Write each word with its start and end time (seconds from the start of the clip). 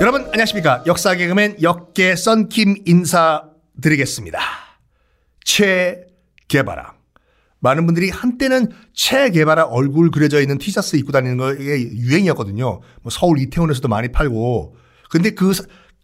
여러분 0.00 0.22
안녕하십니까 0.26 0.84
역사 0.86 1.16
개그맨 1.16 1.56
역계 1.60 2.14
썬킴 2.14 2.84
인사드리겠습니다. 2.86 4.38
최 5.44 6.06
개바라 6.46 6.94
많은 7.58 7.84
분들이 7.84 8.08
한때는 8.08 8.70
체 8.94 9.30
개바라 9.30 9.64
얼굴 9.64 10.12
그려져 10.12 10.40
있는 10.40 10.58
티셔츠 10.58 10.94
입고 10.96 11.10
다니는 11.10 11.36
거에 11.36 11.80
유행이었거든요. 11.80 12.80
뭐 13.02 13.10
서울 13.10 13.40
이태원에서도 13.40 13.88
많이 13.88 14.12
팔고. 14.12 14.76
근데 15.10 15.30
그 15.30 15.50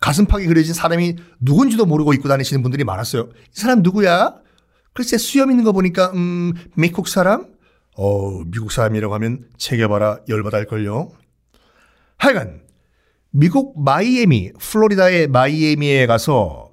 가슴팍에 0.01 0.47
그려진 0.47 0.75
사람이 0.75 1.17
누군지도 1.41 1.87
모르고 1.87 2.15
입고 2.15 2.29
다니시는 2.29 2.63
분들이 2.63 2.83
많았어요. 2.83 3.29
이 3.33 3.61
사람 3.61 3.83
누구야? 3.83 4.35
글쎄 4.93 5.19
수염 5.19 5.51
있는 5.51 5.63
거 5.63 5.71
보니까 5.71 6.11
음 6.15 6.53
미국 6.75 7.07
사람? 7.07 7.47
어 7.97 8.43
미국 8.47 8.73
사람이라고 8.73 9.15
하면 9.15 9.45
체 9.57 9.77
개바라 9.77 10.19
열받을걸요. 10.29 11.13
하여간 12.19 12.65
미국 13.37 13.83
마이애미, 13.83 14.53
플로리다의 14.61 15.27
마이애미에 15.27 16.07
가서 16.07 16.73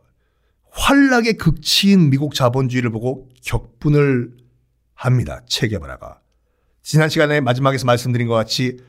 환락의 0.70 1.34
극치인 1.34 2.11
미국 2.11 2.35
자본주의를 2.35 2.91
보고 2.91 3.29
격분을 3.41 4.37
합니다. 4.93 5.41
체계바라가. 5.47 6.21
지난 6.84 7.09
시간에 7.09 7.41
마지막에서 7.41 7.87
말씀드린 7.87 8.27
것 8.27 8.35
같이 8.35 8.79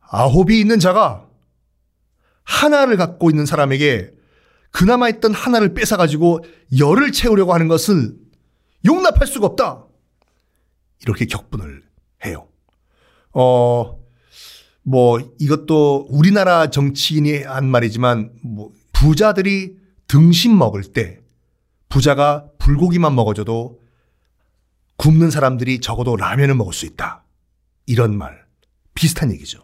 아홉이 0.00 0.58
있는 0.58 0.78
자가 0.78 1.28
하나를 2.42 2.96
갖고 2.96 3.28
있는 3.28 3.44
사람에게 3.44 4.10
그나마 4.70 5.10
있던 5.10 5.34
하나를 5.34 5.74
뺏어가지고 5.74 6.42
열을 6.78 7.12
채우려고 7.12 7.52
하는 7.52 7.68
것을 7.68 8.16
용납할 8.86 9.26
수가 9.26 9.48
없다. 9.48 9.84
이렇게 11.02 11.26
격분을 11.26 11.82
해요. 12.24 12.48
어, 13.34 14.03
뭐 14.84 15.18
이것도 15.38 16.06
우리나라 16.10 16.70
정치인이 16.70 17.42
한 17.42 17.66
말이지만 17.66 18.32
뭐 18.42 18.70
부자들이 18.92 19.76
등심 20.06 20.56
먹을 20.56 20.82
때 20.82 21.20
부자가 21.88 22.46
불고기만 22.58 23.14
먹어줘도 23.14 23.80
굶는 24.96 25.30
사람들이 25.30 25.80
적어도 25.80 26.16
라면을 26.16 26.54
먹을 26.54 26.72
수 26.72 26.86
있다. 26.86 27.24
이런 27.86 28.16
말. 28.16 28.44
비슷한 28.94 29.32
얘기죠. 29.32 29.60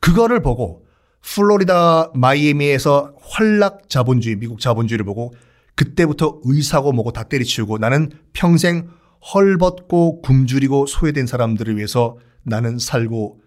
그거를 0.00 0.40
보고 0.40 0.86
플로리다 1.20 2.12
마이애미에서 2.14 3.14
환락 3.20 3.88
자본주의, 3.88 4.36
미국 4.36 4.60
자본주의를 4.60 5.04
보고 5.04 5.34
그때부터 5.74 6.40
의사고 6.44 6.92
뭐고 6.92 7.12
다 7.12 7.24
때리치우고 7.24 7.78
나는 7.78 8.10
평생 8.32 8.88
헐벗고 9.34 10.22
굶주리고 10.22 10.86
소외된 10.86 11.26
사람들을 11.26 11.76
위해서 11.76 12.16
나는 12.42 12.78
살고 12.78 13.41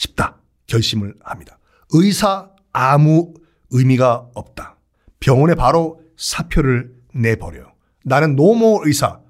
싶다. 0.00 0.40
결심을 0.66 1.14
합니다. 1.22 1.58
의사 1.92 2.50
아무 2.72 3.34
의미가 3.70 4.30
없다. 4.34 4.78
병원에 5.20 5.54
바로 5.54 6.00
사표를 6.16 6.92
내버려요. 7.14 7.72
나는 8.04 8.36
노모 8.36 8.82
의사. 8.84 9.20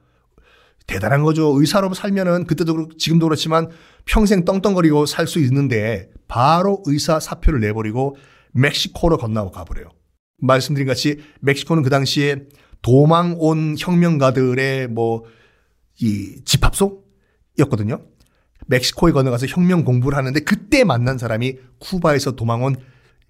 대단한 0.87 1.23
거죠. 1.23 1.59
의사로 1.59 1.93
살면은 1.95 2.45
그때도 2.45 2.75
그렇고 2.75 2.97
지금도 2.97 3.27
그렇지만 3.27 3.69
평생 4.05 4.45
떵떵거리고 4.45 5.07
살 5.07 5.27
수 5.27 5.39
있는데 5.41 6.11
바로 6.29 6.83
의사 6.87 7.21
사표를 7.21 7.61
내버리고 7.61 8.17
멕시코로 8.53 9.19
건너고 9.19 9.51
가버려요. 9.51 9.89
말씀드린 10.39 10.87
같이 10.87 11.21
멕시코는 11.41 11.83
그 11.83 11.91
당시에 11.91 12.47
도망 12.83 13.37
온 13.39 13.77
혁명가들의 13.79 14.89
뭐 14.89 15.25
이 16.01 16.43
집합소였거든요. 16.45 18.01
멕시코에 18.71 19.13
건너가서 19.13 19.47
혁명 19.47 19.85
공부를 19.85 20.17
하는데 20.17 20.39
그때 20.41 20.85
만난 20.85 21.19
사람이 21.19 21.59
쿠바에서 21.81 22.37
도망온 22.37 22.77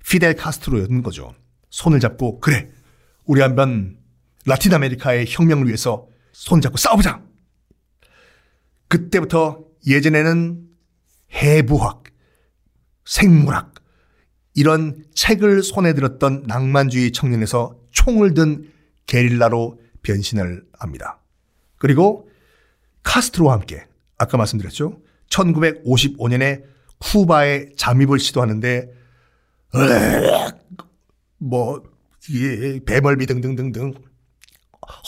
피델 0.07 0.37
카스트로였는 0.37 1.03
거죠. 1.03 1.35
손을 1.71 1.99
잡고 1.99 2.41
그래 2.41 2.71
우리 3.25 3.41
한번 3.41 3.99
라틴 4.47 4.75
아메리카의 4.75 5.27
혁명을 5.29 5.67
위해서 5.67 6.07
손 6.33 6.61
잡고 6.61 6.77
싸우자. 6.77 7.23
그때부터 8.89 9.65
예전에는 9.87 10.69
해부학, 11.33 12.05
생물학 13.05 13.75
이런 14.55 15.05
책을 15.15 15.63
손에 15.63 15.95
들었던 15.95 16.45
낭만주의 16.47 17.13
청년에서 17.13 17.79
총을 17.93 18.35
든 18.35 18.71
게릴라로 19.07 19.81
변신을 20.03 20.65
합니다. 20.79 21.21
그리고 21.77 22.29
카스트로와 23.05 23.55
함께 23.55 23.87
아까 24.19 24.37
말씀드렸죠. 24.37 25.01
1955년에 25.31 26.63
쿠바에 26.99 27.71
잠입을 27.77 28.19
시도하는데 28.19 28.91
뭐 31.39 31.83
배멀미 32.85 33.27
등등등등 33.27 33.95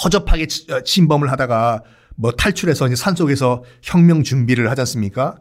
허접하게 0.04 0.46
어, 0.70 0.80
침범을 0.82 1.30
하다가 1.30 1.82
뭐 2.16 2.32
탈출해서 2.32 2.94
산속에서 2.94 3.64
혁명 3.82 4.22
준비를 4.22 4.70
하지 4.70 4.80
않습니까? 4.82 5.36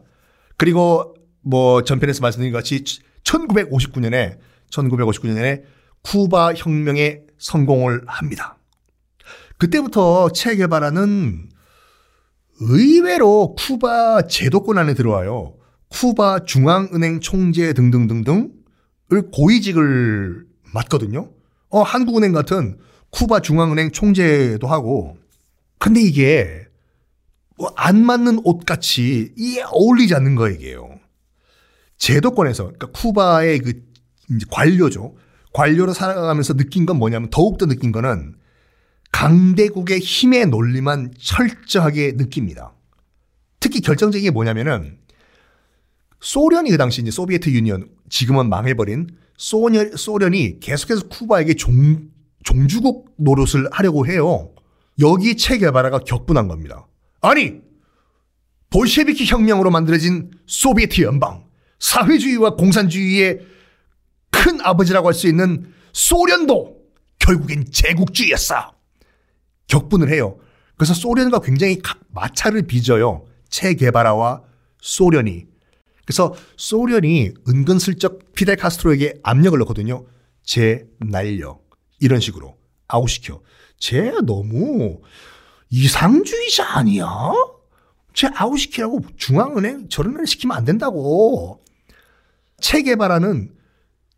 그리고 0.56 1.14
뭐 1.40 1.82
전편에서 1.82 2.20
말씀드린 2.20 2.52
것 2.52 2.58
같이 2.58 2.84
1959년에 3.24 4.38
1959년에 4.70 5.62
쿠바 6.02 6.54
혁명에 6.54 7.20
성공을 7.38 8.02
합니다. 8.06 8.58
그때부터 9.58 10.30
체계바라는 10.30 11.48
의외로 12.62 13.54
쿠바 13.56 14.26
제도권 14.28 14.78
안에 14.78 14.94
들어와요. 14.94 15.54
쿠바 15.88 16.44
중앙은행 16.44 17.20
총재 17.20 17.72
등등등등을 17.72 18.50
고위직을 19.32 20.46
맡거든요. 20.72 21.30
어, 21.68 21.82
한국은행 21.82 22.32
같은 22.32 22.78
쿠바 23.10 23.40
중앙은행 23.40 23.90
총재도 23.90 24.66
하고. 24.66 25.16
근데 25.78 26.00
이게 26.00 26.66
뭐 27.58 27.72
안 27.76 28.04
맞는 28.04 28.40
옷 28.44 28.64
같이 28.64 29.32
이게 29.36 29.62
어울리지 29.62 30.14
않는 30.14 30.34
거예요. 30.34 30.88
제도권에서 31.98 32.64
그러니까 32.64 32.86
쿠바의 32.92 33.58
그 33.60 33.82
관료죠. 34.50 35.14
관료로 35.52 35.92
살아가면서 35.92 36.54
느낀 36.54 36.86
건 36.86 36.98
뭐냐면 36.98 37.28
더욱더 37.30 37.66
느낀 37.66 37.92
거는 37.92 38.34
강대국의 39.12 40.00
힘의 40.00 40.46
논리만 40.46 41.12
철저하게 41.18 42.12
느낍니다. 42.16 42.74
특히 43.60 43.80
결정적인 43.80 44.24
게 44.24 44.30
뭐냐면은 44.30 44.98
소련이 46.20 46.70
그 46.70 46.76
당시 46.76 47.02
이제 47.02 47.10
소비에트 47.10 47.50
유니언 47.50 47.88
지금은 48.08 48.48
망해버린 48.48 49.08
소련, 49.36 49.96
소련이 49.96 50.60
계속해서 50.60 51.08
쿠바에게 51.08 51.54
종, 51.54 52.08
종주국 52.44 53.14
노릇을 53.16 53.68
하려고 53.70 54.06
해요. 54.06 54.52
여기 55.00 55.36
체계바라가 55.36 56.00
격분한 56.00 56.48
겁니다. 56.48 56.86
아니 57.20 57.60
볼셰비키 58.70 59.26
혁명으로 59.26 59.70
만들어진 59.70 60.30
소비에트 60.46 61.02
연방 61.02 61.44
사회주의와 61.78 62.56
공산주의의 62.56 63.40
큰 64.30 64.60
아버지라고 64.60 65.08
할 65.08 65.14
수 65.14 65.28
있는 65.28 65.72
소련도 65.92 66.76
결국엔 67.18 67.66
제국주의였어. 67.70 68.71
격분을 69.68 70.10
해요. 70.10 70.38
그래서 70.76 70.94
소련과 70.94 71.40
굉장히 71.40 71.80
마찰을 72.08 72.62
빚어요. 72.62 73.26
체게바라와 73.48 74.42
소련이. 74.80 75.46
그래서 76.04 76.34
소련이 76.56 77.32
은근슬쩍 77.48 78.32
피델 78.34 78.56
카스트로에게 78.56 79.20
압력을 79.22 79.58
넣거든요. 79.60 80.04
제 80.42 80.86
날려. 80.98 81.60
이런 82.00 82.20
식으로 82.20 82.56
아웃시켜. 82.88 83.40
쟤 83.78 84.12
너무 84.24 85.00
이상주의자 85.70 86.78
아니야? 86.78 87.06
쟤 88.14 88.28
아웃시키라고 88.34 89.00
중앙은행 89.16 89.88
저런 89.88 90.20
애 90.20 90.24
시키면 90.24 90.56
안 90.56 90.64
된다고. 90.64 91.62
체게바라는 92.60 93.54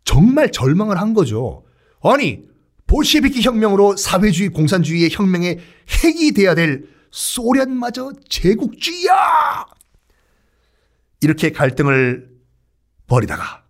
정말 0.03 0.51
절망을 0.51 0.99
한 0.99 1.13
거죠. 1.13 1.63
아니 2.01 2.43
볼셰비키 2.87 3.41
혁명으로 3.41 3.97
사회주의 3.97 4.49
공산주의의 4.49 5.09
혁명의 5.11 5.59
핵이 6.03 6.31
돼야 6.31 6.55
될 6.55 6.87
소련마저 7.11 8.13
제국주의야! 8.29 9.65
이렇게 11.21 11.51
갈등을 11.51 12.29
벌이다가 13.07 13.63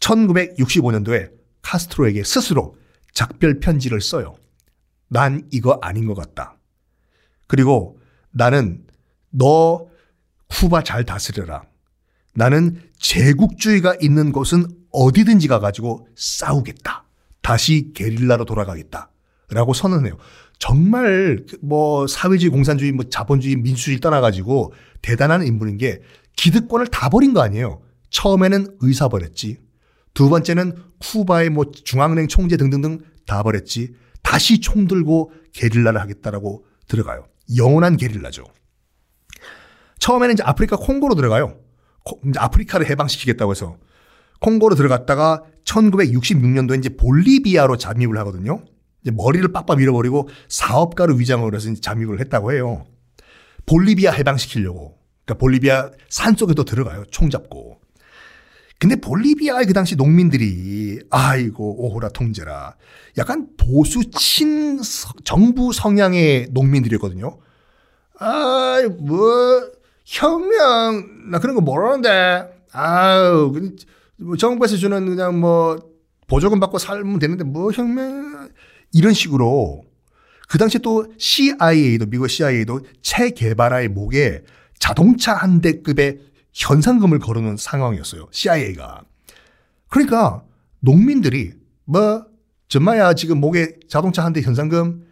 1965년도에 0.00 1.32
카스트로에게 1.62 2.22
스스로 2.24 2.76
작별 3.12 3.58
편지를 3.60 4.00
써요. 4.00 4.36
난 5.08 5.48
이거 5.50 5.78
아닌 5.82 6.06
것 6.06 6.14
같다. 6.14 6.56
그리고 7.46 8.00
나는 8.30 8.86
너 9.30 9.88
쿠바 10.48 10.84
잘 10.84 11.04
다스려라. 11.04 11.64
나는 12.34 12.80
제국주의가 12.98 13.96
있는 14.00 14.30
곳은 14.32 14.66
어디든지 14.92 15.48
가가지고 15.48 16.06
싸우겠다. 16.14 16.99
다시 17.42 17.92
게릴라로 17.94 18.44
돌아가겠다. 18.44 19.10
라고 19.50 19.72
선언해요. 19.72 20.16
정말 20.58 21.44
뭐 21.62 22.06
사회주의, 22.06 22.50
공산주의, 22.50 22.92
뭐 22.92 23.06
자본주의, 23.08 23.56
민주주의 23.56 23.98
떠나가지고 23.98 24.72
대단한 25.02 25.44
인물인 25.44 25.78
게 25.78 26.00
기득권을 26.36 26.88
다 26.88 27.08
버린 27.08 27.32
거 27.32 27.40
아니에요. 27.40 27.82
처음에는 28.10 28.76
의사 28.80 29.08
버렸지. 29.08 29.58
두 30.14 30.28
번째는 30.28 30.76
쿠바의 30.98 31.50
뭐 31.50 31.70
중앙은행 31.70 32.28
총재 32.28 32.56
등등등 32.56 33.00
다 33.26 33.42
버렸지. 33.42 33.94
다시 34.22 34.60
총 34.60 34.86
들고 34.86 35.32
게릴라를 35.52 36.00
하겠다라고 36.00 36.66
들어가요. 36.88 37.26
영원한 37.56 37.96
게릴라죠. 37.96 38.44
처음에는 39.98 40.34
이제 40.34 40.42
아프리카 40.42 40.76
콩고로 40.76 41.14
들어가요. 41.14 41.58
아프리카를 42.36 42.88
해방시키겠다고 42.90 43.52
해서 43.52 43.76
콩고로 44.40 44.74
들어갔다가 44.74 45.42
1966년도에 45.70 46.78
이제 46.78 46.88
볼리비아로 46.90 47.76
잠입을 47.76 48.18
하거든요. 48.18 48.62
이제 49.02 49.10
머리를 49.10 49.50
빡빡 49.52 49.78
밀어버리고 49.78 50.28
사업가로 50.48 51.14
위장을 51.14 51.54
해서 51.54 51.72
잠입을 51.80 52.20
했다고 52.20 52.52
해요. 52.52 52.86
볼리비아 53.66 54.12
해방시키려고. 54.12 54.98
그러니까 55.24 55.40
볼리비아 55.40 55.90
산 56.08 56.36
속에 56.36 56.54
또 56.54 56.64
들어가요. 56.64 57.04
총 57.10 57.30
잡고. 57.30 57.80
근데 58.78 58.96
볼리비아의 58.96 59.66
그 59.66 59.74
당시 59.74 59.94
농민들이 59.94 60.98
아이고 61.10 61.84
오호라 61.84 62.08
통제라 62.10 62.76
약간 63.18 63.48
보수 63.58 64.10
친 64.10 64.80
정부 65.22 65.72
성향의 65.72 66.48
농민들이었거든요. 66.52 67.38
아이 68.18 68.86
뭐 68.86 69.70
혁명 70.06 71.30
나 71.30 71.38
그런 71.38 71.54
거 71.56 71.60
모르는데 71.60 72.48
뭐 72.72 73.60
정부에서 74.38 74.76
주는 74.76 75.06
그냥 75.06 75.40
뭐 75.40 75.78
보조금 76.26 76.60
받고 76.60 76.78
살면 76.78 77.18
되는데 77.18 77.44
뭐 77.44 77.72
혁명 77.72 78.50
이런 78.92 79.12
식으로 79.12 79.82
그 80.48 80.58
당시에 80.58 80.80
또 80.82 81.06
CIA도 81.16 82.06
미국 82.06 82.28
CIA도 82.28 82.80
체개발라의 83.02 83.88
목에 83.88 84.42
자동차 84.78 85.34
한 85.34 85.60
대급의 85.60 86.20
현상금을 86.52 87.18
걸어놓은 87.20 87.56
상황이었어요. 87.56 88.28
CIA가. 88.32 89.02
그러니까 89.88 90.42
농민들이 90.80 91.52
뭐 91.84 92.26
정말야 92.68 93.14
지금 93.14 93.40
목에 93.40 93.76
자동차 93.88 94.24
한 94.24 94.32
대 94.32 94.40
현상금 94.40 95.06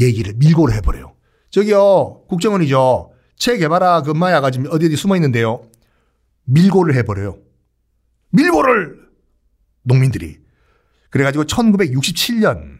얘기를 0.00 0.34
밀고를 0.36 0.74
해버려요. 0.76 1.14
저기요 1.50 2.22
국정원이죠. 2.28 3.12
체개발라 3.36 4.02
금마야가 4.02 4.50
지금 4.50 4.66
어디 4.70 4.86
어디 4.86 4.96
숨어 4.96 5.16
있는데요. 5.16 5.62
밀고를 6.44 6.94
해버려요. 6.96 7.36
밀고를 8.30 9.08
농민들이. 9.82 10.38
그래가지고 11.10 11.44
1967년 11.44 12.78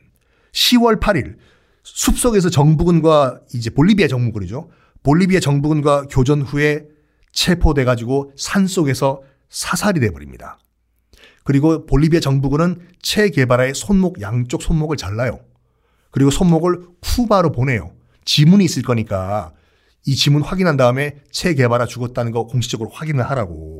10월 0.53 1.01
8일 1.01 1.37
숲속에서 1.83 2.51
정부군과 2.51 3.41
이제 3.55 3.71
볼리비아 3.71 4.07
정부군이죠. 4.07 4.71
볼리비아 5.03 5.41
정부군과 5.41 6.07
교전 6.11 6.43
후에 6.43 6.87
체포돼 7.33 7.85
가지고 7.85 8.33
산 8.37 8.67
속에서 8.67 9.23
사살이 9.49 10.01
돼 10.01 10.11
버립니다. 10.11 10.59
그리고 11.45 11.87
볼리비아 11.87 12.21
정부군은 12.21 12.81
체개발라의 13.03 13.75
손목 13.75 14.21
양쪽 14.21 14.63
손목을 14.63 14.97
잘라요. 14.97 15.41
그리고 16.11 16.31
손목을 16.31 16.87
쿠바로 17.01 17.51
보내요. 17.51 17.93
지문이 18.25 18.65
있을 18.65 18.83
거니까 18.83 19.53
이 20.07 20.15
지문 20.15 20.43
확인한 20.43 20.77
다음에 20.77 21.17
체개발라 21.31 21.87
죽었다는 21.87 22.33
거 22.33 22.47
공식적으로 22.47 22.91
확인을 22.91 23.29
하라고. 23.31 23.80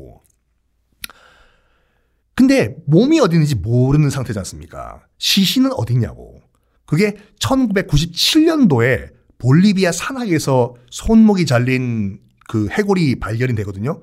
근데 2.35 2.75
몸이 2.85 3.19
어디 3.19 3.35
있는지 3.35 3.55
모르는 3.55 4.09
상태지 4.09 4.37
않습니까? 4.39 5.01
시신은 5.17 5.71
어디 5.73 5.93
있냐고. 5.93 6.41
그게 6.85 7.15
1997년도에 7.39 9.11
볼리비아 9.37 9.91
산악에서 9.91 10.75
손목이 10.89 11.45
잘린 11.45 12.19
그 12.47 12.67
해골이 12.69 13.19
발견이 13.19 13.55
되거든요. 13.55 14.01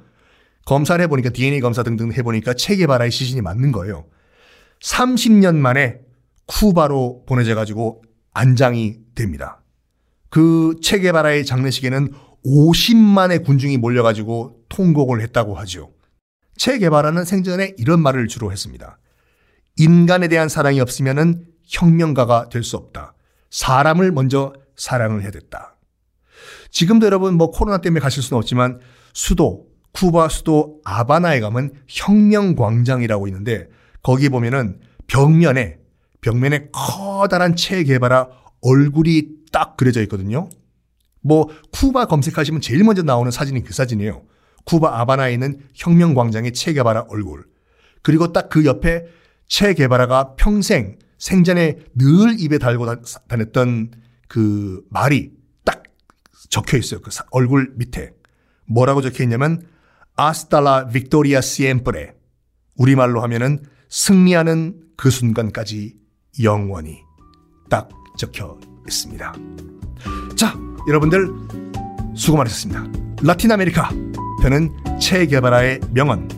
검사를 0.64 1.02
해보니까 1.02 1.30
DNA 1.30 1.60
검사 1.60 1.82
등등 1.82 2.12
해보니까 2.12 2.54
체게바라의 2.54 3.10
시신이 3.10 3.40
맞는 3.40 3.72
거예요. 3.72 4.06
30년 4.82 5.56
만에 5.56 6.00
쿠바로 6.46 7.24
보내져 7.26 7.54
가지고 7.54 8.02
안장이 8.34 8.96
됩니다. 9.14 9.62
그 10.30 10.76
체게바라의 10.82 11.46
장례식에는 11.46 12.12
50만의 12.44 13.44
군중이 13.44 13.78
몰려가지고 13.78 14.62
통곡을 14.68 15.20
했다고 15.22 15.54
하죠. 15.56 15.90
체게바라는 16.58 17.24
생전에 17.24 17.74
이런 17.78 18.00
말을 18.02 18.28
주로 18.28 18.52
했습니다. 18.52 18.98
인간에 19.76 20.28
대한 20.28 20.48
사랑이 20.48 20.80
없으면 20.80 21.44
혁명가가 21.64 22.48
될 22.48 22.62
수 22.62 22.76
없다. 22.76 23.14
사람을 23.50 24.12
먼저 24.12 24.52
사랑을 24.76 25.22
해야 25.22 25.30
됐다. 25.30 25.76
지금도 26.70 27.06
여러분 27.06 27.34
뭐 27.34 27.50
코로나 27.50 27.78
때문에 27.78 28.00
가실 28.00 28.22
수는 28.22 28.38
없지만 28.38 28.80
수도 29.14 29.66
쿠바 29.92 30.28
수도 30.28 30.80
아바나에 30.84 31.40
가면 31.40 31.72
혁명 31.88 32.54
광장이라고 32.54 33.26
있는데 33.28 33.68
거기 34.02 34.28
보면은 34.28 34.80
벽면에 35.06 35.78
벽면에 36.20 36.68
커다란 36.72 37.56
체개발라 37.56 38.28
얼굴이 38.60 39.22
딱 39.50 39.76
그려져 39.76 40.02
있거든요. 40.02 40.48
뭐 41.20 41.48
쿠바 41.72 42.06
검색하시면 42.06 42.60
제일 42.60 42.84
먼저 42.84 43.02
나오는 43.02 43.30
사진이 43.30 43.62
그 43.62 43.72
사진이에요. 43.72 44.22
쿠바 44.68 45.00
아바나에 45.00 45.32
있는 45.32 45.60
혁명 45.74 46.12
광장의 46.14 46.52
체개바라 46.52 47.06
얼굴. 47.08 47.46
그리고 48.02 48.32
딱 48.32 48.50
그 48.50 48.66
옆에 48.66 49.06
체개바라가 49.46 50.34
평생 50.36 50.98
생전에 51.16 51.78
늘 51.94 52.38
입에 52.38 52.58
달고 52.58 52.86
다녔던 53.28 53.92
그 54.28 54.84
말이 54.90 55.32
딱 55.64 55.84
적혀 56.50 56.76
있어요. 56.76 57.00
그 57.00 57.10
얼굴 57.30 57.72
밑에. 57.76 58.12
뭐라고 58.66 59.00
적혀 59.00 59.24
있냐면 59.24 59.66
Hasta 60.16 60.68
la 60.68 60.88
victoria 60.88 61.40
siempre. 61.40 62.12
우리말로 62.76 63.22
하면은 63.22 63.62
승리하는 63.88 64.82
그 64.98 65.08
순간까지 65.10 65.96
영원히 66.42 66.98
딱 67.70 67.88
적혀 68.18 68.60
있습니다. 68.86 69.34
자, 70.36 70.54
여러분들 70.88 71.26
수고 72.14 72.36
많으셨습니다. 72.36 72.86
라틴 73.22 73.50
아메리카 73.50 73.90
편은 74.42 74.98
체게바라의 75.00 75.80
명언 75.90 76.28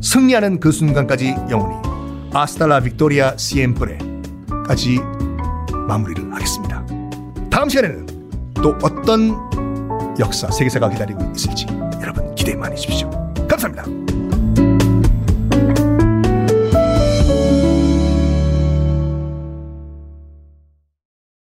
승리하는 0.00 0.60
그 0.60 0.72
순간까지 0.72 1.34
영원히 1.50 1.76
Hasta 2.32 2.66
la 2.66 2.80
victoria 2.80 3.36
siempre까지 3.36 4.98
마무리를 5.86 6.32
하겠습니다. 6.34 6.84
다음 7.50 7.68
시간에는 7.68 8.06
또 8.54 8.76
어떤 8.82 9.36
역사, 10.18 10.50
세계사가 10.50 10.88
기다리고 10.90 11.22
있을지 11.34 11.66
여러분 12.00 12.34
기대 12.34 12.54
많이 12.54 12.72
해주십시오. 12.72 13.10
감사합니다. 13.48 14.11